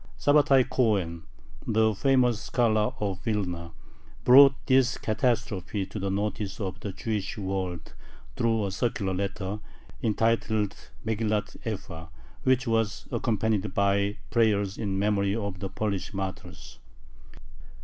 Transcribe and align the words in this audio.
Sabbatai 0.17 0.67
Kohen, 0.67 1.25
the 1.67 1.93
famous 1.93 2.41
scholar 2.41 2.91
of 2.99 3.21
Vilna, 3.23 3.71
brought 4.23 4.55
this 4.65 4.97
catastrophe 4.97 5.85
to 5.85 5.99
the 5.99 6.09
notice 6.09 6.59
of 6.59 6.79
the 6.79 6.91
Jewish 6.91 7.37
world 7.37 7.93
through 8.35 8.65
a 8.65 8.71
circular 8.71 9.13
letter, 9.13 9.59
entitled 10.01 10.75
Meghillath 11.05 11.55
Efa, 11.67 12.09
which 12.41 12.65
was 12.65 13.07
accompanied 13.11 13.75
by 13.75 14.17
prayers 14.31 14.75
in 14.75 14.97
memory 14.97 15.35
of 15.35 15.59
the 15.59 15.69
Polish 15.69 16.15
martyrs. 16.15 16.79